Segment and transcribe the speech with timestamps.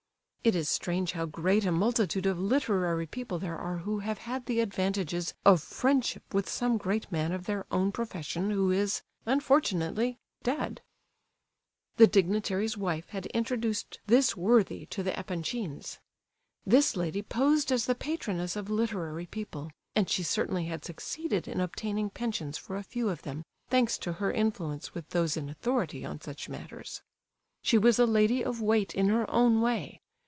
[0.43, 4.47] (It is strange how great a multitude of literary people there are who have had
[4.47, 10.17] the advantages of friendship with some great man of their own profession who is, unfortunately,
[10.41, 10.81] dead.)
[11.97, 15.99] The dignitary's wife had introduced this worthy to the Epanchins.
[16.65, 21.59] This lady posed as the patroness of literary people, and she certainly had succeeded in
[21.61, 26.03] obtaining pensions for a few of them, thanks to her influence with those in authority
[26.03, 27.03] on such matters.
[27.61, 29.99] She was a lady of weight in her own way.